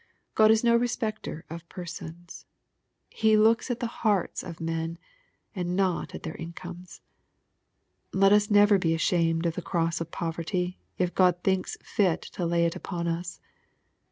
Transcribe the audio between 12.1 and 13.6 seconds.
to lay it upon us.